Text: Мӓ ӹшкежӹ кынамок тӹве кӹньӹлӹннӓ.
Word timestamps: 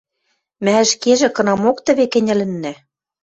Мӓ 0.63 0.73
ӹшкежӹ 0.85 1.29
кынамок 1.35 1.77
тӹве 1.85 2.05
кӹньӹлӹннӓ. 2.13 2.73